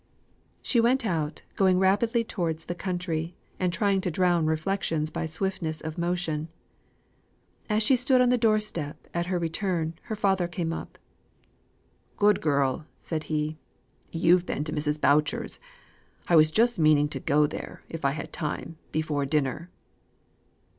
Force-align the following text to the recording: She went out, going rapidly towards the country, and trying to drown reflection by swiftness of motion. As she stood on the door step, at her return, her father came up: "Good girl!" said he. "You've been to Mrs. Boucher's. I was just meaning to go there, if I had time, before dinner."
She 0.63 0.81
went 0.81 1.05
out, 1.05 1.43
going 1.55 1.77
rapidly 1.77 2.23
towards 2.23 2.65
the 2.65 2.73
country, 2.73 3.35
and 3.59 3.71
trying 3.71 4.01
to 4.01 4.09
drown 4.09 4.47
reflection 4.47 5.05
by 5.13 5.27
swiftness 5.27 5.79
of 5.79 5.99
motion. 5.99 6.47
As 7.69 7.83
she 7.83 7.95
stood 7.95 8.19
on 8.19 8.29
the 8.29 8.35
door 8.39 8.59
step, 8.59 9.05
at 9.13 9.27
her 9.27 9.37
return, 9.37 9.93
her 10.05 10.15
father 10.15 10.47
came 10.47 10.73
up: 10.73 10.97
"Good 12.17 12.41
girl!" 12.41 12.87
said 12.97 13.25
he. 13.25 13.59
"You've 14.11 14.47
been 14.47 14.63
to 14.63 14.71
Mrs. 14.71 14.99
Boucher's. 14.99 15.59
I 16.27 16.35
was 16.35 16.49
just 16.49 16.79
meaning 16.79 17.07
to 17.09 17.19
go 17.19 17.45
there, 17.45 17.79
if 17.87 18.03
I 18.03 18.13
had 18.13 18.33
time, 18.33 18.79
before 18.91 19.27
dinner." 19.27 19.69